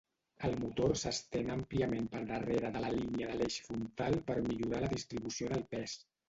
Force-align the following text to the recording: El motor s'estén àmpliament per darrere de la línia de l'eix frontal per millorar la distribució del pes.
El 0.47 0.53
motor 0.59 0.93
s'estén 1.01 1.51
àmpliament 1.55 2.07
per 2.13 2.21
darrere 2.29 2.71
de 2.77 2.81
la 2.85 2.89
línia 2.95 3.29
de 3.33 3.37
l'eix 3.43 3.59
frontal 3.69 4.19
per 4.31 4.39
millorar 4.49 4.83
la 4.87 4.91
distribució 4.97 5.53
del 5.55 5.65
pes. 5.77 5.97